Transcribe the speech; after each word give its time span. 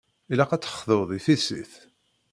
Ilaq 0.31 0.51
ad 0.51 0.61
texḍuḍ 0.63 1.09
i 1.17 1.19
tissit. 1.25 1.73